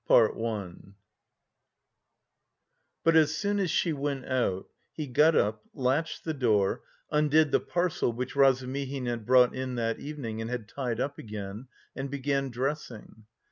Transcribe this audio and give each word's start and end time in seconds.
CHAPTER 0.07 0.33
VI 0.35 0.75
But 3.03 3.15
as 3.15 3.37
soon 3.37 3.59
as 3.59 3.69
she 3.69 3.93
went 3.93 4.25
out, 4.25 4.67
he 4.91 5.05
got 5.05 5.35
up, 5.35 5.61
latched 5.75 6.23
the 6.23 6.33
door, 6.33 6.81
undid 7.11 7.51
the 7.51 7.59
parcel 7.59 8.11
which 8.11 8.35
Razumihin 8.35 9.05
had 9.05 9.27
brought 9.27 9.53
in 9.53 9.75
that 9.75 9.99
evening 9.99 10.41
and 10.41 10.49
had 10.49 10.67
tied 10.67 10.99
up 10.99 11.19
again 11.19 11.67
and 11.95 12.09
began 12.09 12.49
dressing. 12.49 13.25